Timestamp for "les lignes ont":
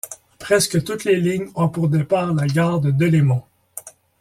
1.03-1.69